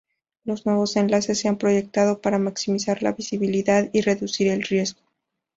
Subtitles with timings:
[0.45, 5.01] Los nuevos enlaces se han proyectado para maximizar la visibilidad y reducir el riesgo.